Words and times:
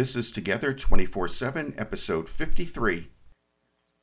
This 0.00 0.16
is 0.16 0.30
Together 0.30 0.72
24 0.72 1.28
7, 1.28 1.74
episode 1.76 2.26
53. 2.26 3.08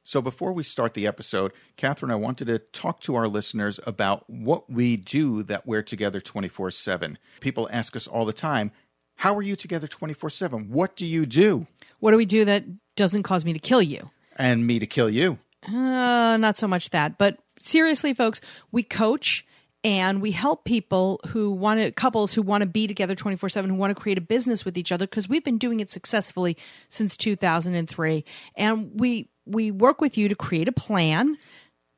So, 0.04 0.21
before 0.21 0.54
we 0.54 0.62
start 0.62 0.93
the 0.93 1.08
episode, 1.08 1.54
Catherine, 1.75 2.12
I 2.12 2.16
wanted 2.16 2.46
to 2.50 2.59
talk 2.59 3.00
to 3.01 3.16
our 3.16 3.27
listeners 3.27 3.80
about 3.83 4.30
what 4.30 4.70
we 4.70 4.96
do 4.96 5.42
that 5.42 5.66
we're 5.66 5.82
together 5.82 6.22
24 6.22 6.70
7. 6.70 7.18
People 7.40 7.68
ask 7.72 7.96
us 7.96 8.05
all 8.05 8.25
the 8.25 8.32
time, 8.32 8.71
How 9.16 9.36
are 9.36 9.41
you 9.41 9.55
together 9.55 9.88
24 9.88 10.30
7? 10.30 10.70
What 10.70 10.96
do 10.96 11.04
you 11.04 11.25
do? 11.25 11.66
What 11.98 12.11
do 12.11 12.18
we 12.18 12.27
do 12.27 12.45
that 12.45 12.66
doesn't 12.95 13.23
cause 13.23 13.43
me 13.43 13.54
to 13.54 13.59
kill 13.59 13.82
you? 13.82 14.11
And 14.36 14.68
me 14.68 14.77
to 14.77 14.86
kill 14.86 15.09
you. 15.09 15.39
Uh, 15.68 16.38
not 16.38 16.59
so 16.59 16.68
much 16.68 16.91
that. 16.91 17.18
But 17.18 17.39
seriously, 17.57 18.14
folks, 18.14 18.39
we 18.71 18.84
coach 18.84 19.48
and 19.88 20.21
we 20.21 20.31
help 20.31 20.65
people 20.65 21.21
who 21.27 21.49
want 21.49 21.79
to 21.79 21.91
couples 21.91 22.33
who 22.33 22.41
want 22.41 22.61
to 22.61 22.65
be 22.65 22.88
together 22.88 23.15
24/7 23.15 23.70
who 23.70 23.75
want 23.75 23.95
to 23.95 24.02
create 24.02 24.17
a 24.17 24.21
business 24.21 24.65
with 24.65 24.77
each 24.77 24.91
other 24.91 25.07
because 25.07 25.29
we've 25.29 25.45
been 25.45 25.57
doing 25.57 25.79
it 25.79 25.89
successfully 25.89 26.57
since 26.89 27.15
2003 27.15 28.26
and 28.55 28.91
we 28.99 29.29
we 29.45 29.71
work 29.71 30.02
with 30.02 30.17
you 30.17 30.27
to 30.27 30.35
create 30.35 30.67
a 30.67 30.73
plan 30.73 31.38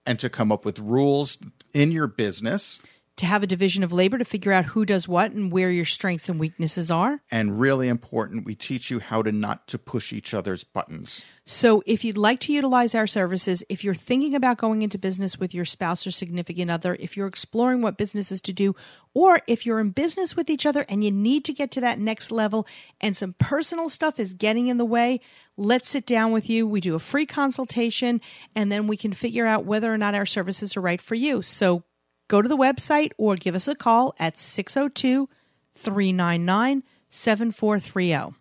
And 0.06 0.20
to 0.20 0.30
come 0.30 0.52
up 0.52 0.66
with 0.66 0.78
rules 0.78 1.40
in 1.74 1.92
your 1.92 2.08
business. 2.08 2.80
To 3.20 3.26
have 3.26 3.44
a 3.44 3.48
division 3.48 3.84
of 3.84 3.92
labor 3.92 4.18
to 4.18 4.24
figure 4.24 4.54
out 4.54 4.64
who 4.64 4.86
does 4.86 5.06
what 5.06 5.32
and 5.32 5.52
where 5.52 5.70
your 5.70 5.84
strengths 5.84 6.30
and 6.30 6.40
weaknesses 6.40 6.90
are. 6.90 7.22
And 7.30 7.60
really 7.60 7.90
important, 7.90 8.46
we 8.46 8.56
teach 8.56 8.90
you 8.90 9.00
how 9.00 9.22
to 9.24 9.32
not 9.34 9.68
to 9.68 9.78
push 9.78 10.14
each 10.14 10.34
other's 10.34 10.64
buttons. 10.64 11.22
So, 11.46 11.84
if 11.86 12.06
you'd 12.06 12.18
like 12.18 12.40
to 12.42 12.54
utilize 12.54 12.96
our 12.96 13.08
services, 13.08 13.62
if 13.68 13.84
you're 13.84 13.94
thinking 13.94 14.36
about 14.36 14.58
going 14.58 14.84
into 14.84 14.98
business 14.98 15.38
with 15.38 15.54
your 15.54 15.66
spouse 15.66 16.08
or 16.08 16.12
significant 16.12 16.72
other, 16.72 16.96
if 16.98 17.18
you're 17.18 17.28
exploring 17.28 17.82
what 17.82 17.98
businesses 17.98 18.40
to 18.44 18.54
do, 18.54 18.74
or 19.14 19.42
if 19.48 19.66
you're 19.66 19.82
in 19.82 19.90
business 19.90 20.38
with 20.38 20.50
each 20.50 20.66
other 20.66 20.86
and 20.88 21.04
you 21.04 21.12
need 21.12 21.44
to 21.46 21.54
get 21.54 21.72
to 21.72 21.82
that 21.82 22.00
next 22.00 22.32
level 22.32 22.68
and 23.02 23.18
some 23.18 23.36
personal 23.38 23.90
stuff 23.90 24.18
is 24.20 24.34
getting 24.34 24.68
in 24.68 24.78
the 24.78 24.86
way, 24.86 25.20
let's 25.58 25.90
sit 25.90 26.06
down 26.06 26.32
with 26.32 26.50
you. 26.50 26.66
We 26.68 26.80
do 26.80 26.96
a 26.96 27.00
free 27.00 27.26
consultation 27.26 28.22
and 28.56 28.72
then 28.72 28.88
we 28.88 28.96
can 28.96 29.12
figure 29.12 29.46
out 29.48 29.66
whether 29.66 29.94
or 29.94 29.98
not 29.98 30.16
our 30.16 30.28
services 30.28 30.78
are 30.78 30.82
right 30.82 31.02
for 31.02 31.16
you. 31.16 31.42
So, 31.42 31.84
go 32.30 32.42
to 32.42 32.48
the 32.48 32.56
website 32.56 33.12
or 33.18 33.36
give 33.36 33.56
us 33.56 33.68
a 33.68 33.76
call 33.76 34.16
at 34.18 34.38
602 34.38 35.28
399 35.74 36.84
7430. 37.10 38.38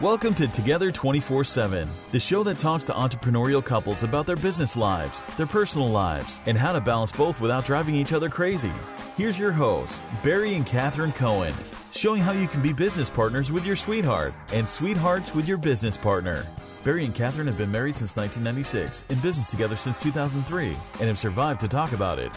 Welcome 0.00 0.34
to 0.34 0.46
Together 0.46 0.92
24 0.92 1.42
7, 1.42 1.88
the 2.12 2.20
show 2.20 2.44
that 2.44 2.60
talks 2.60 2.84
to 2.84 2.92
entrepreneurial 2.92 3.64
couples 3.64 4.04
about 4.04 4.26
their 4.26 4.36
business 4.36 4.76
lives, 4.76 5.22
their 5.36 5.46
personal 5.46 5.88
lives, 5.88 6.38
and 6.46 6.56
how 6.56 6.72
to 6.72 6.80
balance 6.80 7.10
both 7.10 7.40
without 7.40 7.64
driving 7.64 7.96
each 7.96 8.12
other 8.12 8.28
crazy. 8.28 8.70
Here's 9.16 9.36
your 9.36 9.50
hosts, 9.50 10.00
Barry 10.22 10.54
and 10.54 10.64
Catherine 10.64 11.10
Cohen, 11.10 11.52
showing 11.90 12.22
how 12.22 12.30
you 12.30 12.46
can 12.46 12.62
be 12.62 12.72
business 12.72 13.10
partners 13.10 13.50
with 13.50 13.66
your 13.66 13.74
sweetheart 13.74 14.34
and 14.52 14.68
sweethearts 14.68 15.34
with 15.34 15.48
your 15.48 15.58
business 15.58 15.96
partner. 15.96 16.46
Barry 16.88 17.04
and 17.04 17.14
Catherine 17.14 17.46
have 17.46 17.58
been 17.58 17.70
married 17.70 17.94
since 17.94 18.16
1996, 18.16 19.04
in 19.10 19.18
business 19.18 19.50
together 19.50 19.76
since 19.76 19.98
2003, 19.98 20.68
and 20.68 21.08
have 21.08 21.18
survived 21.18 21.60
to 21.60 21.68
talk 21.68 21.92
about 21.92 22.18
it. 22.18 22.32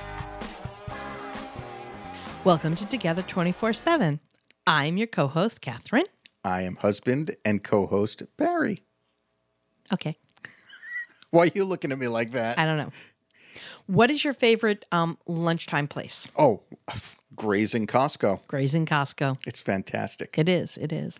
Welcome 2.44 2.76
to 2.76 2.86
Together 2.86 3.22
24 3.22 3.72
7. 3.72 4.20
I'm 4.68 4.98
your 4.98 5.08
co 5.08 5.28
host, 5.28 5.62
Catherine. 5.62 6.04
I 6.44 6.64
am 6.64 6.76
husband 6.76 7.34
and 7.46 7.64
co 7.64 7.88
host 7.88 8.24
Barry. 8.36 8.84
Okay. 9.94 10.18
Why 11.30 11.44
are 11.44 11.52
you 11.56 11.64
looking 11.64 11.94
at 11.94 11.98
me 11.98 12.10
like 12.10 12.34
that? 12.34 12.60
I 12.60 12.66
don't 12.66 12.76
know. 12.76 12.92
What 13.88 14.12
is 14.12 14.22
your 14.22 14.34
favorite 14.34 14.84
um, 14.92 15.18
lunchtime 15.28 15.88
place? 15.88 16.28
Oh, 16.36 16.64
grazing 17.36 17.88
Costco. 17.88 18.40
Grazing 18.48 18.86
Costco. 18.86 19.38
It's 19.46 19.62
fantastic. 19.62 20.38
It 20.38 20.50
is. 20.50 20.78
It 20.78 20.92
is. 20.92 21.18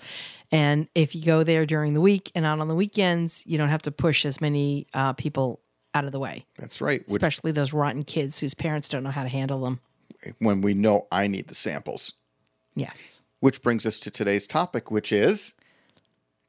And 0.52 0.88
if 0.96 1.16
you 1.16 1.24
go 1.24 1.44
there 1.44 1.66
during 1.66 1.94
the 1.94 2.02
week 2.02 2.32
and 2.36 2.46
out 2.46 2.60
on 2.60 2.68
the 2.68 2.76
weekends, 2.76 3.44
you 3.46 3.58
don't 3.58 3.70
have 3.70 3.82
to 3.84 3.92
push 3.92 4.26
as 4.26 4.42
many 4.42 4.88
uh, 4.94 5.14
people 5.14 5.62
out 5.94 6.06
of 6.06 6.12
the 6.14 6.20
way, 6.20 6.46
That's 6.58 6.80
right. 6.80 7.04
Especially 7.10 7.52
those 7.52 7.74
rotten 7.74 8.04
kids 8.04 8.40
whose 8.40 8.54
parents 8.54 8.88
don't 8.88 9.04
know 9.04 9.12
how 9.12 9.24
to 9.24 9.30
handle 9.30 9.60
them. 9.62 9.80
when 10.40 10.62
we 10.62 10.74
know 10.74 11.08
I 11.12 11.28
need 11.28 11.48
the 11.50 11.56
samples. 11.56 12.14
Yes. 12.76 13.20
Which 13.42 13.62
brings 13.62 13.86
us 13.86 14.00
to 14.00 14.12
today's 14.12 14.48
topic, 14.48 14.90
which 14.90 15.12
is 15.12 15.54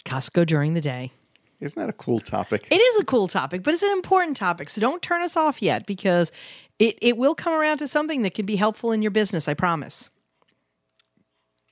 Costco 0.05 0.47
during 0.47 0.75
the 0.75 0.81
day. 0.81 1.11
isn't 1.61 1.81
that 1.81 1.89
a 1.89 1.93
cool 1.93 2.21
topic? 2.21 2.69
It 2.71 2.77
is 2.81 3.01
a 3.01 3.05
cool 3.05 3.27
topic, 3.29 3.63
but 3.65 3.75
it's 3.75 3.83
an 3.83 3.91
important 3.93 4.37
topic. 4.37 4.69
So 4.69 4.81
don't 4.81 5.03
turn 5.03 5.23
us 5.23 5.37
off 5.37 5.61
yet 5.63 5.87
because 5.87 6.31
it, 6.79 6.99
it 7.01 7.17
will 7.17 7.35
come 7.35 7.53
around 7.53 7.79
to 7.79 7.89
something 7.89 8.23
that 8.23 8.35
can 8.35 8.47
be 8.47 8.57
helpful 8.57 8.93
in 8.93 9.03
your 9.03 9.11
business. 9.11 9.49
I 9.49 9.55
promise. 9.55 10.11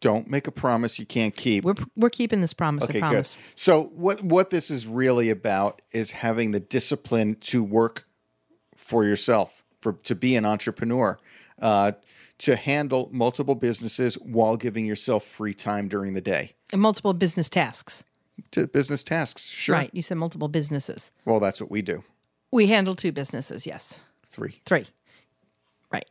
Don't 0.00 0.28
make 0.28 0.46
a 0.46 0.52
promise 0.52 0.98
you 0.98 1.04
can't 1.04 1.36
keep. 1.36 1.62
We're, 1.62 1.74
we're 1.94 2.10
keeping 2.10 2.40
this 2.40 2.54
promise. 2.54 2.84
okay, 2.84 2.98
I 2.98 3.00
promise. 3.00 3.36
good. 3.36 3.42
So 3.54 3.84
what 3.94 4.22
what 4.22 4.50
this 4.50 4.70
is 4.70 4.86
really 4.86 5.28
about 5.28 5.82
is 5.92 6.10
having 6.10 6.52
the 6.52 6.60
discipline 6.60 7.36
to 7.40 7.62
work 7.62 8.06
for 8.76 9.04
yourself, 9.04 9.62
for 9.82 9.92
to 10.04 10.14
be 10.14 10.36
an 10.36 10.46
entrepreneur, 10.46 11.18
uh, 11.60 11.92
to 12.38 12.56
handle 12.56 13.10
multiple 13.12 13.54
businesses 13.54 14.14
while 14.14 14.56
giving 14.56 14.86
yourself 14.86 15.24
free 15.26 15.52
time 15.52 15.86
during 15.88 16.14
the 16.14 16.22
day. 16.22 16.54
And 16.72 16.80
multiple 16.80 17.12
business 17.12 17.50
tasks. 17.50 18.04
To 18.52 18.66
business 18.66 19.04
tasks, 19.04 19.50
sure. 19.50 19.74
Right. 19.74 19.90
You 19.92 20.00
said 20.00 20.16
multiple 20.16 20.48
businesses. 20.48 21.10
Well, 21.26 21.40
that's 21.40 21.60
what 21.60 21.70
we 21.70 21.82
do. 21.82 22.02
We 22.50 22.68
handle 22.68 22.94
two 22.94 23.12
businesses. 23.12 23.66
Yes. 23.66 24.00
Three. 24.30 24.60
Three. 24.64 24.86
Right. 25.92 26.06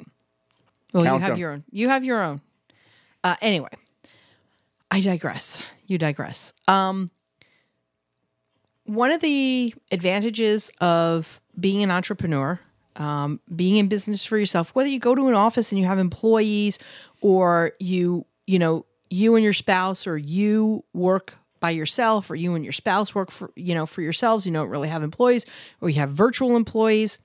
Well, 0.93 1.03
Count 1.03 1.19
you 1.21 1.25
have 1.25 1.31
'em. 1.33 1.37
your 1.39 1.51
own. 1.51 1.63
You 1.71 1.89
have 1.89 2.03
your 2.03 2.21
own. 2.21 2.41
Uh, 3.23 3.35
anyway, 3.41 3.69
I 4.91 5.01
digress. 5.01 5.61
You 5.87 5.97
digress. 5.97 6.53
Um, 6.67 7.11
one 8.85 9.11
of 9.11 9.21
the 9.21 9.73
advantages 9.91 10.71
of 10.81 11.41
being 11.59 11.83
an 11.83 11.91
entrepreneur, 11.91 12.59
um, 12.95 13.39
being 13.55 13.77
in 13.77 13.87
business 13.87 14.25
for 14.25 14.37
yourself, 14.37 14.73
whether 14.73 14.89
you 14.89 14.99
go 14.99 15.13
to 15.15 15.27
an 15.27 15.35
office 15.35 15.71
and 15.71 15.79
you 15.79 15.85
have 15.87 15.99
employees, 15.99 16.79
or 17.21 17.73
you, 17.79 18.25
you 18.47 18.57
know, 18.57 18.85
you 19.09 19.35
and 19.35 19.43
your 19.43 19.53
spouse, 19.53 20.07
or 20.07 20.17
you 20.17 20.83
work 20.93 21.35
by 21.59 21.69
yourself, 21.71 22.29
or 22.31 22.35
you 22.35 22.55
and 22.55 22.63
your 22.63 22.71
spouse 22.73 23.13
work 23.13 23.31
for, 23.31 23.51
you 23.55 23.75
know, 23.75 23.85
for 23.85 24.01
yourselves. 24.01 24.45
You 24.47 24.53
don't 24.53 24.69
really 24.69 24.89
have 24.89 25.03
employees, 25.03 25.45
or 25.81 25.89
you 25.89 25.99
have 25.99 26.11
virtual 26.11 26.55
employees. 26.55 27.17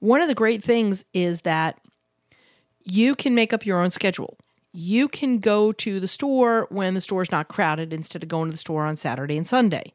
One 0.00 0.20
of 0.20 0.28
the 0.28 0.34
great 0.34 0.62
things 0.62 1.04
is 1.12 1.42
that 1.42 1.78
you 2.84 3.14
can 3.14 3.34
make 3.34 3.52
up 3.52 3.64
your 3.64 3.80
own 3.80 3.90
schedule. 3.90 4.36
You 4.72 5.08
can 5.08 5.38
go 5.38 5.72
to 5.72 6.00
the 6.00 6.08
store 6.08 6.66
when 6.70 6.94
the 6.94 7.00
store's 7.00 7.30
not 7.30 7.48
crowded 7.48 7.92
instead 7.92 8.22
of 8.22 8.28
going 8.28 8.48
to 8.48 8.52
the 8.52 8.58
store 8.58 8.84
on 8.84 8.96
Saturday 8.96 9.36
and 9.36 9.46
Sunday. 9.46 9.92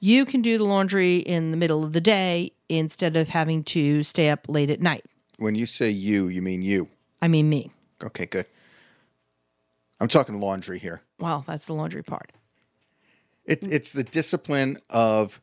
You 0.00 0.24
can 0.24 0.42
do 0.42 0.58
the 0.58 0.64
laundry 0.64 1.18
in 1.18 1.50
the 1.50 1.56
middle 1.56 1.84
of 1.84 1.92
the 1.92 2.00
day 2.00 2.52
instead 2.68 3.16
of 3.16 3.28
having 3.28 3.62
to 3.64 4.02
stay 4.02 4.30
up 4.30 4.48
late 4.48 4.70
at 4.70 4.80
night. 4.80 5.04
When 5.38 5.54
you 5.54 5.66
say 5.66 5.90
you, 5.90 6.28
you 6.28 6.42
mean 6.42 6.62
you. 6.62 6.88
I 7.22 7.28
mean, 7.28 7.48
me. 7.48 7.70
Okay, 8.02 8.26
good. 8.26 8.46
I'm 10.00 10.08
talking 10.08 10.40
laundry 10.40 10.78
here. 10.78 11.00
Well, 11.18 11.44
that's 11.46 11.66
the 11.66 11.74
laundry 11.74 12.02
part. 12.02 12.32
It, 13.44 13.62
it's 13.62 13.92
the 13.92 14.04
discipline 14.04 14.78
of 14.90 15.40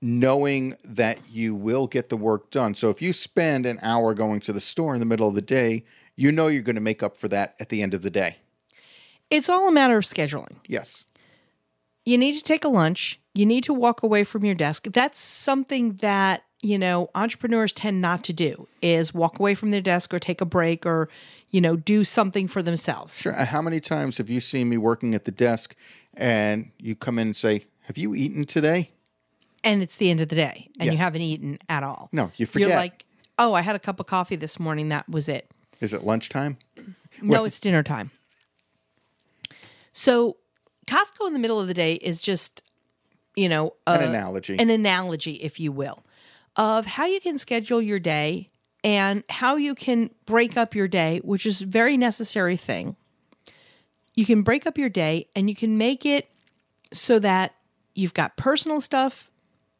knowing 0.00 0.76
that 0.84 1.18
you 1.28 1.54
will 1.54 1.86
get 1.86 2.08
the 2.08 2.16
work 2.16 2.50
done. 2.50 2.74
So 2.74 2.90
if 2.90 3.02
you 3.02 3.12
spend 3.12 3.66
an 3.66 3.78
hour 3.82 4.14
going 4.14 4.40
to 4.40 4.52
the 4.52 4.60
store 4.60 4.94
in 4.94 5.00
the 5.00 5.06
middle 5.06 5.28
of 5.28 5.34
the 5.34 5.42
day, 5.42 5.84
you 6.14 6.30
know 6.32 6.46
you're 6.46 6.62
going 6.62 6.76
to 6.76 6.80
make 6.80 7.02
up 7.02 7.16
for 7.16 7.28
that 7.28 7.54
at 7.58 7.68
the 7.68 7.82
end 7.82 7.94
of 7.94 8.02
the 8.02 8.10
day. 8.10 8.36
It's 9.30 9.48
all 9.48 9.68
a 9.68 9.72
matter 9.72 9.98
of 9.98 10.04
scheduling. 10.04 10.56
Yes. 10.66 11.04
You 12.04 12.16
need 12.16 12.32
to 12.34 12.42
take 12.42 12.64
a 12.64 12.68
lunch. 12.68 13.20
You 13.34 13.44
need 13.44 13.64
to 13.64 13.74
walk 13.74 14.02
away 14.02 14.24
from 14.24 14.44
your 14.44 14.54
desk. 14.54 14.86
That's 14.90 15.20
something 15.20 15.96
that, 16.00 16.44
you 16.62 16.78
know, 16.78 17.10
entrepreneurs 17.14 17.72
tend 17.72 18.00
not 18.00 18.24
to 18.24 18.32
do 18.32 18.66
is 18.80 19.12
walk 19.12 19.38
away 19.38 19.54
from 19.54 19.70
their 19.70 19.80
desk 19.80 20.14
or 20.14 20.18
take 20.18 20.40
a 20.40 20.46
break 20.46 20.86
or, 20.86 21.08
you 21.50 21.60
know, 21.60 21.76
do 21.76 22.04
something 22.04 22.48
for 22.48 22.62
themselves. 22.62 23.20
Sure. 23.20 23.34
Uh, 23.34 23.44
How 23.44 23.60
many 23.60 23.80
times 23.80 24.16
have 24.18 24.30
you 24.30 24.40
seen 24.40 24.68
me 24.68 24.78
working 24.78 25.14
at 25.14 25.24
the 25.24 25.30
desk 25.30 25.74
and 26.14 26.70
you 26.78 26.96
come 26.96 27.18
in 27.18 27.28
and 27.28 27.36
say, 27.36 27.66
Have 27.82 27.98
you 27.98 28.14
eaten 28.14 28.46
today? 28.46 28.90
And 29.64 29.82
it's 29.82 29.96
the 29.96 30.10
end 30.10 30.20
of 30.20 30.28
the 30.28 30.36
day 30.36 30.68
and 30.78 30.86
Yeah. 30.86 30.92
you 30.92 30.98
haven't 30.98 31.22
eaten 31.22 31.58
at 31.68 31.82
all. 31.82 32.08
No, 32.12 32.30
you 32.36 32.46
forget. 32.46 32.68
You're 32.68 32.76
like, 32.78 33.04
oh, 33.38 33.54
I 33.54 33.62
had 33.62 33.76
a 33.76 33.78
cup 33.78 34.00
of 34.00 34.06
coffee 34.06 34.36
this 34.36 34.58
morning. 34.60 34.88
That 34.90 35.08
was 35.08 35.28
it. 35.28 35.50
Is 35.80 35.92
it 35.92 36.04
lunchtime? 36.04 36.56
No, 37.22 37.44
it's 37.44 37.60
dinner 37.60 37.82
time. 37.82 38.10
So 39.92 40.36
Costco 40.86 41.26
in 41.26 41.32
the 41.32 41.38
middle 41.38 41.60
of 41.60 41.66
the 41.66 41.74
day 41.74 41.94
is 41.94 42.22
just, 42.22 42.62
you 43.36 43.48
know, 43.48 43.74
An 43.86 44.02
analogy. 44.02 44.56
an 44.58 44.70
analogy, 44.70 45.34
if 45.34 45.60
you 45.60 45.72
will, 45.72 46.04
of 46.56 46.86
how 46.86 47.06
you 47.06 47.20
can 47.20 47.38
schedule 47.38 47.82
your 47.82 47.98
day 47.98 48.50
and 48.84 49.24
how 49.28 49.56
you 49.56 49.74
can 49.74 50.10
break 50.26 50.56
up 50.56 50.74
your 50.74 50.88
day, 50.88 51.20
which 51.24 51.46
is 51.46 51.62
a 51.62 51.66
very 51.66 51.96
necessary 51.96 52.56
thing. 52.56 52.96
You 54.14 54.24
can 54.24 54.42
break 54.42 54.66
up 54.66 54.78
your 54.78 54.88
day 54.88 55.28
and 55.36 55.48
you 55.48 55.54
can 55.54 55.78
make 55.78 56.04
it 56.06 56.28
so 56.92 57.18
that 57.18 57.54
you've 57.94 58.14
got 58.14 58.36
personal 58.36 58.80
stuff 58.80 59.27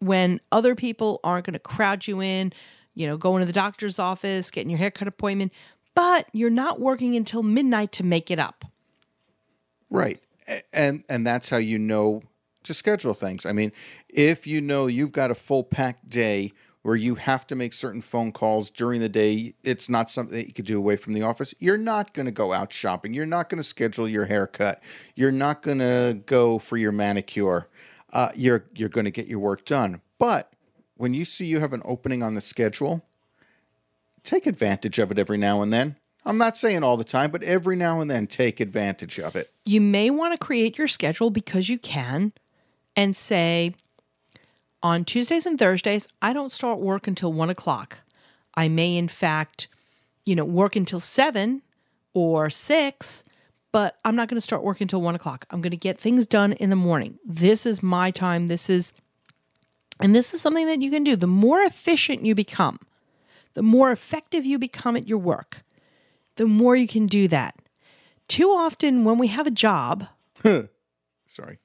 when 0.00 0.40
other 0.52 0.74
people 0.74 1.20
aren't 1.24 1.46
going 1.46 1.54
to 1.54 1.58
crowd 1.58 2.06
you 2.06 2.20
in, 2.20 2.52
you 2.94 3.06
know, 3.06 3.16
going 3.16 3.40
to 3.40 3.46
the 3.46 3.52
doctor's 3.52 3.98
office, 3.98 4.50
getting 4.50 4.70
your 4.70 4.78
haircut 4.78 5.08
appointment, 5.08 5.52
but 5.94 6.26
you're 6.32 6.50
not 6.50 6.80
working 6.80 7.16
until 7.16 7.42
midnight 7.42 7.92
to 7.92 8.04
make 8.04 8.30
it 8.30 8.38
up. 8.38 8.64
Right. 9.90 10.20
And 10.72 11.04
and 11.08 11.26
that's 11.26 11.48
how 11.48 11.58
you 11.58 11.78
know 11.78 12.22
to 12.64 12.74
schedule 12.74 13.14
things. 13.14 13.46
I 13.46 13.52
mean, 13.52 13.72
if 14.08 14.46
you 14.46 14.60
know 14.60 14.86
you've 14.86 15.12
got 15.12 15.30
a 15.30 15.34
full 15.34 15.64
packed 15.64 16.08
day 16.08 16.52
where 16.82 16.96
you 16.96 17.16
have 17.16 17.46
to 17.48 17.56
make 17.56 17.72
certain 17.72 18.00
phone 18.00 18.32
calls 18.32 18.70
during 18.70 19.00
the 19.00 19.08
day, 19.08 19.54
it's 19.62 19.88
not 19.88 20.08
something 20.08 20.36
that 20.36 20.46
you 20.46 20.54
could 20.54 20.64
do 20.64 20.78
away 20.78 20.96
from 20.96 21.12
the 21.12 21.22
office. 21.22 21.52
You're 21.58 21.76
not 21.76 22.14
going 22.14 22.26
to 22.26 22.32
go 22.32 22.52
out 22.52 22.72
shopping. 22.72 23.12
You're 23.12 23.26
not 23.26 23.48
going 23.48 23.58
to 23.58 23.64
schedule 23.64 24.08
your 24.08 24.24
haircut. 24.24 24.82
You're 25.14 25.32
not 25.32 25.62
going 25.62 25.80
to 25.80 26.20
go 26.26 26.58
for 26.58 26.76
your 26.76 26.92
manicure. 26.92 27.68
Uh, 28.12 28.30
you're 28.34 28.64
you're 28.74 28.88
going 28.88 29.04
to 29.04 29.10
get 29.10 29.26
your 29.26 29.38
work 29.38 29.64
done. 29.64 30.00
But 30.18 30.52
when 30.96 31.14
you 31.14 31.24
see 31.24 31.46
you 31.46 31.60
have 31.60 31.72
an 31.72 31.82
opening 31.84 32.22
on 32.22 32.34
the 32.34 32.40
schedule, 32.40 33.04
take 34.22 34.46
advantage 34.46 34.98
of 34.98 35.10
it 35.10 35.18
every 35.18 35.38
now 35.38 35.62
and 35.62 35.72
then. 35.72 35.96
I'm 36.24 36.38
not 36.38 36.56
saying 36.56 36.82
all 36.82 36.96
the 36.96 37.04
time, 37.04 37.30
but 37.30 37.42
every 37.42 37.76
now 37.76 38.00
and 38.00 38.10
then 38.10 38.26
take 38.26 38.60
advantage 38.60 39.18
of 39.18 39.36
it. 39.36 39.52
You 39.64 39.80
may 39.80 40.10
want 40.10 40.38
to 40.38 40.44
create 40.44 40.76
your 40.76 40.88
schedule 40.88 41.30
because 41.30 41.68
you 41.68 41.78
can 41.78 42.32
and 42.96 43.16
say, 43.16 43.74
on 44.82 45.04
Tuesdays 45.04 45.46
and 45.46 45.58
Thursdays, 45.58 46.06
I 46.20 46.32
don't 46.32 46.52
start 46.52 46.80
work 46.80 47.06
until 47.06 47.32
one 47.32 47.50
o'clock. 47.50 47.98
I 48.54 48.68
may, 48.68 48.96
in 48.96 49.08
fact, 49.08 49.68
you 50.26 50.34
know, 50.34 50.44
work 50.44 50.76
until 50.76 51.00
seven 51.00 51.62
or 52.12 52.50
six, 52.50 53.24
but 53.72 53.98
I'm 54.04 54.16
not 54.16 54.28
going 54.28 54.36
to 54.36 54.44
start 54.44 54.62
work 54.62 54.80
until 54.80 55.00
one 55.02 55.14
o'clock. 55.14 55.44
I'm 55.50 55.60
going 55.60 55.70
to 55.70 55.76
get 55.76 55.98
things 56.00 56.26
done 56.26 56.52
in 56.54 56.70
the 56.70 56.76
morning. 56.76 57.18
This 57.24 57.66
is 57.66 57.82
my 57.82 58.10
time. 58.10 58.46
This 58.46 58.70
is, 58.70 58.92
and 60.00 60.14
this 60.14 60.32
is 60.32 60.40
something 60.40 60.66
that 60.66 60.80
you 60.80 60.90
can 60.90 61.04
do. 61.04 61.16
The 61.16 61.26
more 61.26 61.60
efficient 61.60 62.24
you 62.24 62.34
become, 62.34 62.78
the 63.54 63.62
more 63.62 63.90
effective 63.90 64.46
you 64.46 64.58
become 64.58 64.96
at 64.96 65.08
your 65.08 65.18
work, 65.18 65.62
the 66.36 66.46
more 66.46 66.76
you 66.76 66.88
can 66.88 67.06
do 67.06 67.28
that. 67.28 67.56
Too 68.28 68.48
often, 68.50 69.04
when 69.04 69.18
we 69.18 69.28
have 69.28 69.46
a 69.46 69.50
job, 69.50 70.06
Sorry. 71.26 71.58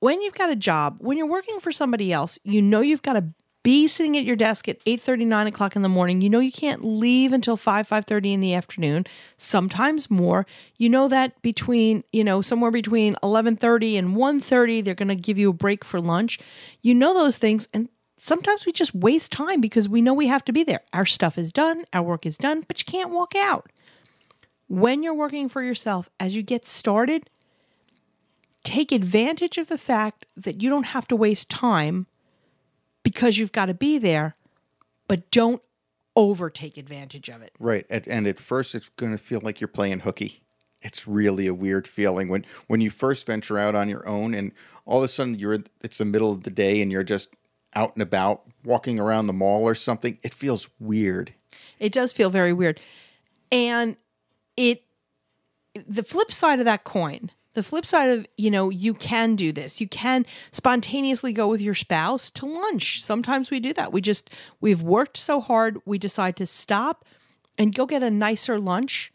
when 0.00 0.20
you've 0.22 0.34
got 0.34 0.50
a 0.50 0.56
job, 0.56 0.96
when 1.00 1.16
you're 1.16 1.26
working 1.26 1.60
for 1.60 1.72
somebody 1.72 2.12
else, 2.12 2.38
you 2.42 2.60
know 2.60 2.80
you've 2.80 3.02
got 3.02 3.14
to 3.14 3.24
be 3.66 3.88
sitting 3.88 4.16
at 4.16 4.22
your 4.22 4.36
desk 4.36 4.68
at 4.68 4.78
8 4.86 5.18
9 5.18 5.46
o'clock 5.48 5.74
in 5.74 5.82
the 5.82 5.88
morning. 5.88 6.20
You 6.20 6.30
know 6.30 6.38
you 6.38 6.52
can't 6.52 6.84
leave 6.84 7.32
until 7.32 7.56
5, 7.56 7.88
5.30 7.88 8.34
in 8.34 8.38
the 8.38 8.54
afternoon, 8.54 9.06
sometimes 9.38 10.08
more. 10.08 10.46
You 10.76 10.88
know 10.88 11.08
that 11.08 11.42
between, 11.42 12.04
you 12.12 12.22
know, 12.22 12.40
somewhere 12.40 12.70
between 12.70 13.16
11.30 13.24 13.98
and 13.98 14.14
1.30, 14.14 14.84
they're 14.84 14.94
going 14.94 15.08
to 15.08 15.16
give 15.16 15.36
you 15.36 15.50
a 15.50 15.52
break 15.52 15.84
for 15.84 16.00
lunch. 16.00 16.38
You 16.82 16.94
know 16.94 17.12
those 17.12 17.38
things. 17.38 17.66
And 17.74 17.88
sometimes 18.20 18.66
we 18.66 18.70
just 18.70 18.94
waste 18.94 19.32
time 19.32 19.60
because 19.60 19.88
we 19.88 20.00
know 20.00 20.14
we 20.14 20.28
have 20.28 20.44
to 20.44 20.52
be 20.52 20.62
there. 20.62 20.82
Our 20.92 21.04
stuff 21.04 21.36
is 21.36 21.52
done, 21.52 21.86
our 21.92 22.04
work 22.04 22.24
is 22.24 22.38
done, 22.38 22.62
but 22.68 22.78
you 22.78 22.84
can't 22.84 23.10
walk 23.10 23.34
out. 23.34 23.72
When 24.68 25.02
you're 25.02 25.12
working 25.12 25.48
for 25.48 25.64
yourself, 25.64 26.08
as 26.20 26.36
you 26.36 26.44
get 26.44 26.66
started, 26.66 27.28
take 28.62 28.92
advantage 28.92 29.58
of 29.58 29.66
the 29.66 29.76
fact 29.76 30.24
that 30.36 30.62
you 30.62 30.70
don't 30.70 30.84
have 30.84 31.08
to 31.08 31.16
waste 31.16 31.50
time 31.50 32.06
because 33.06 33.38
you've 33.38 33.52
got 33.52 33.66
to 33.66 33.74
be 33.74 33.98
there, 33.98 34.34
but 35.06 35.30
don't 35.30 35.62
overtake 36.16 36.76
advantage 36.76 37.28
of 37.28 37.40
it. 37.40 37.52
Right. 37.60 37.86
And, 37.88 38.08
and 38.08 38.26
at 38.26 38.40
first, 38.40 38.74
it's 38.74 38.88
going 38.96 39.12
to 39.12 39.18
feel 39.18 39.40
like 39.44 39.60
you're 39.60 39.68
playing 39.68 40.00
hooky. 40.00 40.42
It's 40.82 41.06
really 41.06 41.46
a 41.46 41.54
weird 41.54 41.86
feeling 41.86 42.28
when 42.28 42.44
when 42.66 42.80
you 42.80 42.90
first 42.90 43.24
venture 43.24 43.58
out 43.58 43.76
on 43.76 43.88
your 43.88 44.06
own, 44.08 44.34
and 44.34 44.50
all 44.86 44.98
of 44.98 45.04
a 45.04 45.08
sudden 45.08 45.38
you're 45.38 45.60
it's 45.82 45.98
the 45.98 46.04
middle 46.04 46.32
of 46.32 46.42
the 46.42 46.50
day 46.50 46.82
and 46.82 46.90
you're 46.90 47.04
just 47.04 47.28
out 47.74 47.94
and 47.94 48.02
about 48.02 48.42
walking 48.64 48.98
around 48.98 49.28
the 49.28 49.32
mall 49.32 49.62
or 49.62 49.76
something. 49.76 50.18
It 50.24 50.34
feels 50.34 50.68
weird. 50.80 51.32
It 51.78 51.92
does 51.92 52.12
feel 52.12 52.28
very 52.28 52.52
weird. 52.52 52.80
And 53.52 53.96
it 54.56 54.82
the 55.86 56.02
flip 56.02 56.32
side 56.32 56.58
of 56.58 56.64
that 56.64 56.82
coin, 56.82 57.30
the 57.56 57.62
flip 57.62 57.86
side 57.86 58.10
of, 58.10 58.26
you 58.36 58.50
know, 58.50 58.68
you 58.68 58.92
can 58.92 59.34
do 59.34 59.50
this. 59.50 59.80
You 59.80 59.88
can 59.88 60.26
spontaneously 60.52 61.32
go 61.32 61.48
with 61.48 61.62
your 61.62 61.74
spouse 61.74 62.30
to 62.32 62.44
lunch. 62.44 63.02
Sometimes 63.02 63.50
we 63.50 63.60
do 63.60 63.72
that. 63.72 63.94
We 63.94 64.02
just 64.02 64.28
we've 64.60 64.82
worked 64.82 65.16
so 65.16 65.40
hard, 65.40 65.78
we 65.86 65.96
decide 65.96 66.36
to 66.36 66.46
stop 66.46 67.06
and 67.56 67.74
go 67.74 67.86
get 67.86 68.02
a 68.02 68.10
nicer 68.10 68.60
lunch. 68.60 69.10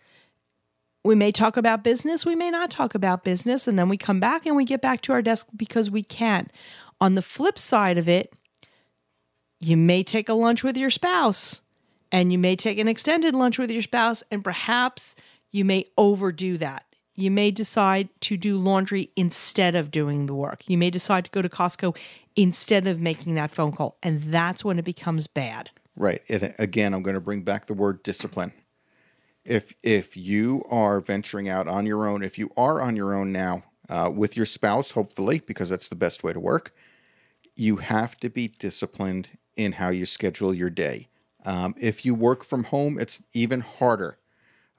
We 1.03 1.13
may 1.13 1.31
talk 1.31 1.55
about 1.55 1.83
business, 1.83 2.25
we 2.25 2.35
may 2.35 2.49
not 2.49 2.71
talk 2.71 2.95
about 2.95 3.23
business, 3.23 3.67
and 3.67 3.77
then 3.77 3.89
we 3.89 3.97
come 3.97 4.19
back 4.19 4.47
and 4.47 4.55
we 4.55 4.65
get 4.65 4.81
back 4.81 5.01
to 5.01 5.13
our 5.13 5.21
desk 5.21 5.47
because 5.55 5.91
we 5.91 6.01
can. 6.01 6.47
On 6.99 7.13
the 7.13 7.21
flip 7.21 7.59
side 7.59 7.99
of 7.99 8.09
it, 8.09 8.33
you 9.59 9.77
may 9.77 10.01
take 10.01 10.29
a 10.29 10.33
lunch 10.33 10.63
with 10.63 10.77
your 10.77 10.89
spouse 10.89 11.61
and 12.11 12.31
you 12.31 12.39
may 12.39 12.55
take 12.55 12.79
an 12.79 12.87
extended 12.87 13.35
lunch 13.35 13.59
with 13.59 13.69
your 13.69 13.83
spouse, 13.83 14.23
and 14.31 14.43
perhaps 14.43 15.15
you 15.51 15.63
may 15.63 15.85
overdo 15.95 16.57
that. 16.57 16.85
You 17.21 17.29
may 17.29 17.51
decide 17.51 18.09
to 18.21 18.35
do 18.35 18.57
laundry 18.57 19.11
instead 19.15 19.75
of 19.75 19.91
doing 19.91 20.25
the 20.25 20.33
work. 20.33 20.67
You 20.67 20.77
may 20.77 20.89
decide 20.89 21.25
to 21.25 21.31
go 21.31 21.41
to 21.43 21.49
Costco 21.49 21.95
instead 22.35 22.87
of 22.87 22.99
making 22.99 23.35
that 23.35 23.51
phone 23.51 23.73
call. 23.73 23.97
And 24.01 24.21
that's 24.21 24.65
when 24.65 24.79
it 24.79 24.85
becomes 24.85 25.27
bad. 25.27 25.69
Right. 25.95 26.23
And 26.29 26.55
again, 26.57 26.93
I'm 26.93 27.03
going 27.03 27.13
to 27.13 27.21
bring 27.21 27.43
back 27.43 27.67
the 27.67 27.75
word 27.75 28.01
discipline. 28.01 28.53
If 29.45 29.73
if 29.83 30.17
you 30.17 30.63
are 30.69 30.99
venturing 30.99 31.47
out 31.47 31.67
on 31.67 31.85
your 31.85 32.07
own, 32.07 32.23
if 32.23 32.39
you 32.39 32.49
are 32.57 32.81
on 32.81 32.95
your 32.95 33.13
own 33.13 33.31
now 33.31 33.63
uh, 33.89 34.09
with 34.13 34.35
your 34.35 34.45
spouse, 34.45 34.91
hopefully, 34.91 35.41
because 35.45 35.69
that's 35.69 35.89
the 35.89 35.95
best 35.95 36.23
way 36.23 36.33
to 36.33 36.39
work, 36.39 36.73
you 37.55 37.77
have 37.77 38.17
to 38.17 38.29
be 38.29 38.47
disciplined 38.47 39.29
in 39.55 39.73
how 39.73 39.89
you 39.89 40.05
schedule 40.05 40.53
your 40.53 40.69
day. 40.69 41.07
Um, 41.43 41.75
if 41.79 42.05
you 42.05 42.15
work 42.15 42.43
from 42.43 42.65
home, 42.65 42.99
it's 42.99 43.21
even 43.33 43.61
harder. 43.61 44.17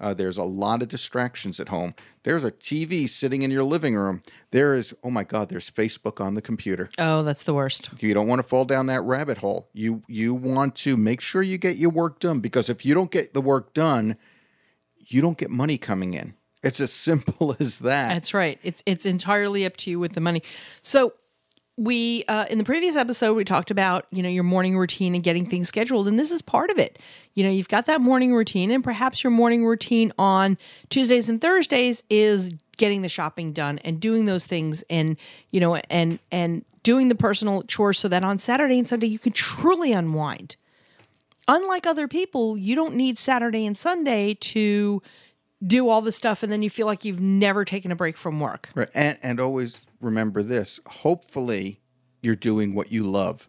Uh, 0.03 0.13
there's 0.13 0.37
a 0.37 0.43
lot 0.43 0.83
of 0.83 0.89
distractions 0.89 1.61
at 1.61 1.69
home. 1.69 1.95
There's 2.25 2.43
a 2.43 2.51
TV 2.51 3.09
sitting 3.09 3.43
in 3.43 3.53
your 3.53 3.63
living 3.63 3.95
room. 3.95 4.23
There 4.51 4.75
is, 4.75 4.93
oh 5.05 5.11
my 5.11 5.23
God, 5.23 5.49
there's 5.49 5.71
Facebook 5.71 6.21
on 6.23 6.35
the 6.35 6.43
computer. 6.43 6.91
Oh, 6.99 7.23
that's 7.23 7.45
the 7.45 7.55
worst. 7.55 7.91
You 8.01 8.13
don't 8.13 8.27
want 8.27 8.41
to 8.41 8.43
fall 8.43 8.65
down 8.65 8.87
that 8.87 9.03
rabbit 9.03 9.39
hole. 9.39 9.69
You 9.73 10.03
you 10.09 10.35
want 10.35 10.75
to 10.77 10.97
make 10.97 11.21
sure 11.21 11.41
you 11.41 11.57
get 11.57 11.77
your 11.77 11.91
work 11.91 12.19
done 12.19 12.41
because 12.41 12.69
if 12.69 12.85
you 12.85 12.95
don't 12.95 13.13
get 13.13 13.33
the 13.33 13.41
work 13.41 13.73
done, 13.75 14.17
you 14.99 15.23
don't 15.23 15.39
get 15.39 15.51
money 15.51 15.79
coming 15.79 16.15
in. 16.15 16.35
It's 16.65 16.81
as 16.81 16.93
simple 17.09 17.55
as 17.61 17.79
that. 17.79 18.09
That's 18.09 18.35
right. 18.35 18.59
It's 18.65 18.83
it's 18.85 19.07
entirely 19.07 19.65
up 19.65 19.77
to 19.79 19.91
you 19.91 20.01
with 20.01 20.15
the 20.15 20.21
money. 20.21 20.43
So 20.83 21.15
we 21.77 22.25
uh, 22.29 22.45
in 22.51 22.59
the 22.59 22.65
previous 22.65 22.97
episode 22.97 23.35
we 23.35 23.45
talked 23.45 23.71
about 23.71 24.07
you 24.11 24.23
know 24.23 24.29
your 24.29 24.45
morning 24.45 24.77
routine 24.77 25.15
and 25.15 25.25
getting 25.25 25.49
things 25.49 25.69
scheduled 25.69 26.07
and 26.07 26.19
this 26.19 26.31
is 26.31 26.43
part 26.43 26.71
of 26.71 26.79
it 26.79 26.99
you 27.35 27.43
know 27.43 27.51
you've 27.51 27.69
got 27.69 27.87
that 27.87 28.01
morning 28.01 28.35
routine 28.35 28.71
and 28.71 28.85
perhaps 28.85 29.25
your 29.25 29.31
morning 29.31 29.65
routine 29.65 30.13
on 30.19 30.59
tuesdays 30.91 31.29
and 31.29 31.41
thursdays 31.41 32.03
is 32.11 32.53
getting 32.77 33.03
the 33.03 33.09
shopping 33.09 33.53
done 33.53 33.79
and 33.81 34.01
doing 34.01 34.27
those 34.27 34.47
things 34.47 34.85
and 34.91 35.17
you 35.51 35.61
know 35.61 35.77
and 35.89 36.19
and 36.31 36.65
doing 36.83 37.09
the 37.09 37.15
personal 37.15 37.63
chores 37.63 37.99
so 37.99 38.07
that 38.07 38.23
on 38.23 38.39
saturday 38.39 38.79
and 38.79 38.87
sunday 38.87 39.07
you 39.07 39.19
can 39.19 39.33
truly 39.33 39.93
unwind 39.93 40.57
unlike 41.49 41.87
other 41.87 42.07
people 42.07 42.57
you 42.59 42.75
don't 42.75 42.95
need 42.95 43.17
saturday 43.17 43.65
and 43.65 43.79
sunday 43.79 44.35
to 44.35 45.01
do 45.67 45.89
all 45.89 46.03
the 46.03 46.13
stuff 46.13 46.43
and 46.43 46.53
then 46.53 46.63
you 46.63 46.69
feel 46.69 46.87
like 46.87 47.05
you've 47.05 47.21
never 47.21 47.65
taken 47.65 47.91
a 47.91 47.97
break 47.97 48.17
from 48.17 48.41
work 48.41 48.69
Right. 48.75 48.91
And 48.95 49.17
and 49.23 49.41
always 49.41 49.79
remember 50.03 50.43
this. 50.43 50.81
Hopefully 50.87 51.81
you're 52.21 52.35
doing 52.37 52.75
what 52.75 52.93
you 52.93 53.05
love. 53.05 53.49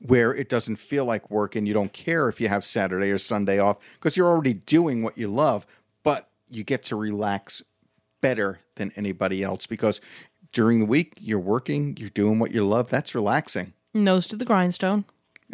Where 0.00 0.34
it 0.34 0.48
doesn't 0.48 0.76
feel 0.76 1.04
like 1.04 1.30
work 1.30 1.54
and 1.54 1.68
you 1.68 1.74
don't 1.74 1.92
care 1.92 2.28
if 2.28 2.40
you 2.40 2.48
have 2.48 2.64
Saturday 2.64 3.10
or 3.10 3.18
Sunday 3.18 3.60
off 3.60 3.76
because 3.94 4.16
you're 4.16 4.28
already 4.28 4.54
doing 4.54 5.02
what 5.04 5.16
you 5.16 5.28
love, 5.28 5.64
but 6.02 6.28
you 6.50 6.64
get 6.64 6.82
to 6.84 6.96
relax 6.96 7.62
better 8.20 8.58
than 8.74 8.90
anybody 8.96 9.44
else 9.44 9.64
because 9.66 10.00
during 10.52 10.80
the 10.80 10.86
week 10.86 11.14
you're 11.20 11.38
working, 11.38 11.96
you're 11.98 12.10
doing 12.10 12.40
what 12.40 12.52
you 12.52 12.64
love. 12.66 12.90
That's 12.90 13.14
relaxing. 13.14 13.74
nose 13.94 14.26
to 14.28 14.36
the 14.36 14.44
grindstone 14.44 15.04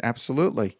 Absolutely. 0.01 0.77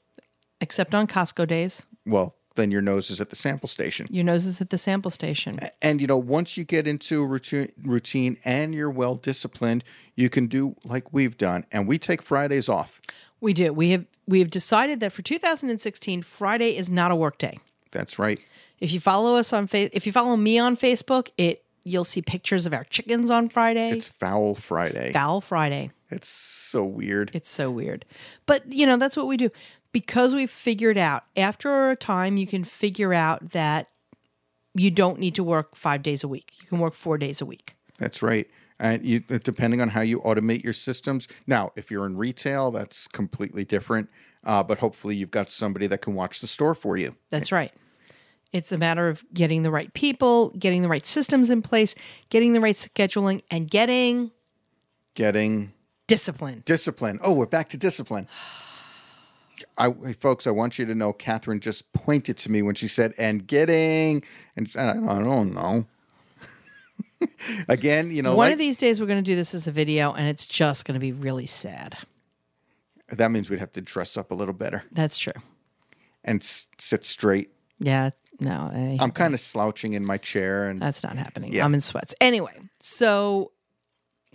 except 0.61 0.95
on 0.95 1.05
Costco 1.05 1.47
days. 1.47 1.83
Well, 2.07 2.33
then 2.59 2.71
your 2.71 2.81
nose 2.81 3.09
is 3.09 3.21
at 3.21 3.29
the 3.29 3.35
sample 3.35 3.69
station. 3.69 4.07
Your 4.09 4.23
nose 4.23 4.45
is 4.45 4.61
at 4.61 4.69
the 4.69 4.77
sample 4.77 5.11
station. 5.11 5.59
And 5.81 6.01
you 6.01 6.07
know, 6.07 6.17
once 6.17 6.57
you 6.57 6.63
get 6.63 6.87
into 6.87 7.23
a 7.23 7.25
routine, 7.25 7.71
routine 7.81 8.37
and 8.43 8.75
you're 8.75 8.89
well 8.89 9.15
disciplined, 9.15 9.83
you 10.15 10.29
can 10.29 10.47
do 10.47 10.75
like 10.83 11.13
we've 11.13 11.37
done. 11.37 11.65
And 11.71 11.87
we 11.87 11.97
take 11.97 12.21
Fridays 12.21 12.69
off. 12.69 13.01
We 13.41 13.53
do. 13.53 13.73
We 13.73 13.91
have 13.91 14.05
we 14.27 14.39
have 14.39 14.51
decided 14.51 14.99
that 14.99 15.13
for 15.13 15.21
2016, 15.21 16.21
Friday 16.21 16.77
is 16.77 16.89
not 16.89 17.11
a 17.11 17.15
work 17.15 17.37
day. 17.37 17.57
That's 17.91 18.19
right. 18.19 18.39
If 18.79 18.91
you 18.91 18.99
follow 18.99 19.35
us 19.35 19.51
on 19.53 19.67
face, 19.67 19.89
if 19.93 20.05
you 20.05 20.11
follow 20.11 20.37
me 20.37 20.59
on 20.59 20.77
Facebook, 20.77 21.29
it 21.37 21.63
you'll 21.83 22.03
see 22.03 22.21
pictures 22.21 22.65
of 22.65 22.73
our 22.73 22.83
chickens 22.85 23.31
on 23.31 23.49
Friday. 23.49 23.91
It's 23.91 24.07
Fowl 24.07 24.55
Friday. 24.55 25.11
Fowl 25.13 25.41
Friday. 25.41 25.91
It's 26.11 26.27
so 26.27 26.83
weird. 26.83 27.31
It's 27.33 27.49
so 27.49 27.69
weird. 27.69 28.05
But, 28.45 28.71
you 28.71 28.85
know, 28.85 28.97
that's 28.97 29.15
what 29.15 29.27
we 29.27 29.37
do. 29.37 29.51
Because 29.91 30.36
we've 30.36 30.51
figured 30.51 30.98
out, 30.98 31.24
after 31.36 31.89
a 31.89 31.96
time, 31.96 32.38
you 32.38 32.46
can 32.46 32.63
figure 32.63 33.13
out 33.13 33.51
that 33.51 33.91
you 34.75 34.91
don't 34.91 35.19
need 35.19 35.36
to 35.36 35.43
work 35.43 35.75
five 35.75 36.03
days 36.03 36.24
a 36.24 36.27
week. 36.27 36.53
You 36.62 36.67
can 36.67 36.79
work 36.79 36.93
four 36.93 37.17
days 37.17 37.41
a 37.41 37.46
week. 37.46 37.75
That's 37.98 38.22
right. 38.22 38.48
And 38.79 39.03
you, 39.05 39.19
depending 39.19 39.81
on 39.81 39.89
how 39.89 40.01
you 40.01 40.19
automate 40.22 40.63
your 40.63 40.74
systems. 40.74 41.27
Now, 41.48 41.72
if 41.75 41.89
you're 41.91 42.05
in 42.05 42.17
retail, 42.17 42.72
that's 42.72 43.08
completely 43.08 43.65
different. 43.65 44.10
Uh, 44.46 44.63
but 44.63 44.77
hopefully, 44.77 45.15
you've 45.15 45.31
got 45.31 45.51
somebody 45.51 45.88
that 45.88 46.01
can 46.01 46.13
watch 46.13 46.39
the 46.39 46.48
store 46.48 46.74
for 46.75 46.96
you. 46.96 47.15
That's 47.29 47.51
right. 47.51 47.74
It's 48.53 48.72
a 48.72 48.77
matter 48.77 49.10
of 49.10 49.24
getting 49.34 49.63
the 49.63 49.72
right 49.72 49.93
people, 49.93 50.50
getting 50.51 50.81
the 50.81 50.88
right 50.88 51.05
systems 51.05 51.50
in 51.50 51.62
place, 51.62 51.93
getting 52.29 52.53
the 52.53 52.62
right 52.62 52.75
scheduling, 52.75 53.41
and 53.51 53.69
getting 53.69 54.31
Getting 55.15 55.74
discipline. 56.08 56.63
discipline. 56.65 57.19
Oh, 57.22 57.34
we're 57.34 57.46
back 57.48 57.69
to 57.69 57.77
discipline. 57.77 58.27
I, 59.77 59.91
folks, 60.13 60.47
I 60.47 60.51
want 60.51 60.77
you 60.79 60.85
to 60.85 60.95
know 60.95 61.13
Catherine 61.13 61.59
just 61.59 61.91
pointed 61.93 62.37
to 62.37 62.51
me 62.51 62.61
when 62.61 62.75
she 62.75 62.87
said, 62.87 63.13
and 63.17 63.45
getting, 63.45 64.23
and 64.55 64.69
I, 64.77 64.91
I 64.91 64.93
don't 65.23 65.53
know. 65.53 65.85
Again, 67.67 68.11
you 68.11 68.21
know, 68.21 68.29
One 68.29 68.37
like- 68.47 68.53
of 68.53 68.59
these 68.59 68.77
days, 68.77 68.99
we're 69.01 69.07
going 69.07 69.23
to 69.23 69.31
do 69.31 69.35
this 69.35 69.53
as 69.53 69.67
a 69.67 69.71
video, 69.71 70.13
and 70.13 70.27
it's 70.27 70.47
just 70.47 70.85
going 70.85 70.93
to 70.93 70.99
be 70.99 71.11
really 71.11 71.45
sad. 71.45 71.97
that 73.09 73.31
means 73.31 73.49
we'd 73.49 73.59
have 73.59 73.73
to 73.73 73.81
dress 73.81 74.15
up 74.17 74.31
a 74.31 74.35
little 74.35 74.53
better 74.53 74.83
That's 74.91 75.17
true. 75.17 75.33
and 76.23 76.41
s- 76.41 76.67
sit 76.77 77.03
straight. 77.03 77.49
Yeah, 77.79 78.11
no, 78.39 78.71
I, 78.73 78.97
I'm 79.01 79.11
kind 79.11 79.33
of 79.33 79.39
slouching 79.39 79.93
in 79.93 80.05
my 80.05 80.17
chair, 80.17 80.69
and 80.69 80.81
that's 80.81 81.03
not 81.03 81.17
happening. 81.17 81.51
Yeah. 81.53 81.65
I'm 81.65 81.73
in 81.73 81.81
sweats. 81.81 82.15
Anyway, 82.21 82.53
so 82.79 83.51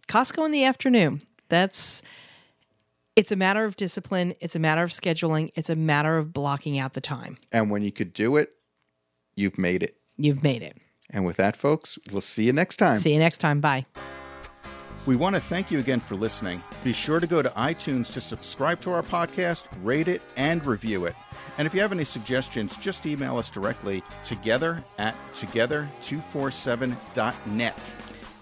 Costco 0.09 0.45
in 0.45 0.51
the 0.53 0.65
afternoon. 0.65 1.23
That's 1.49 2.03
it's 3.17 3.33
a 3.33 3.37
matter 3.37 3.65
of 3.65 3.77
discipline. 3.77 4.35
It's 4.41 4.57
a 4.57 4.59
matter 4.59 4.83
of 4.83 4.91
scheduling. 4.91 5.53
It's 5.55 5.71
a 5.71 5.77
matter 5.77 6.19
of 6.19 6.33
blocking 6.33 6.79
out 6.79 6.95
the 6.95 7.01
time. 7.01 7.39
and 7.53 7.71
when 7.71 7.83
you 7.83 7.93
could 7.93 8.13
do 8.13 8.37
it, 8.37 8.51
you've 9.37 9.59
made 9.59 9.83
it. 9.83 9.97
You've 10.17 10.43
made 10.43 10.63
it. 10.63 10.77
And 11.11 11.25
with 11.25 11.37
that, 11.37 11.57
folks, 11.57 11.99
we'll 12.11 12.21
see 12.21 12.45
you 12.45 12.53
next 12.53 12.77
time. 12.77 12.99
See 12.99 13.13
you 13.13 13.19
next 13.19 13.39
time. 13.39 13.61
Bye. 13.61 13.87
We 15.07 15.17
want 15.17 15.35
to 15.35 15.41
thank 15.41 15.71
you 15.71 15.79
again 15.79 16.01
for 16.01 16.15
listening. 16.15 16.63
Be 16.83 16.95
sure 16.95 17.21
to 17.21 17.27
go 17.27 17.43
to 17.43 17.51
iTunes 17.51 18.11
to 18.15 18.23
subscribe 18.23 18.81
to 18.83 18.91
our 18.91 19.03
podcast, 19.03 19.65
rate 19.83 20.09
it, 20.09 20.23
and 20.37 20.65
review 20.65 21.05
it. 21.05 21.15
And 21.59 21.67
if 21.67 21.75
you 21.75 21.83
have 21.83 21.93
any 21.93 22.05
suggestions, 22.05 22.75
just 22.77 23.05
email 23.05 23.37
us 23.37 23.51
directly 23.51 24.03
together 24.25 24.83
at 24.99 25.15
together247.net. 25.35 27.95